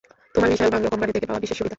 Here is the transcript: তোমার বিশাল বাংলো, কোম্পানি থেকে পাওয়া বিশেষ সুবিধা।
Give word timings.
তোমার 0.33 0.49
বিশাল 0.53 0.69
বাংলো, 0.73 0.87
কোম্পানি 0.93 1.11
থেকে 1.15 1.27
পাওয়া 1.29 1.41
বিশেষ 1.43 1.57
সুবিধা। 1.59 1.69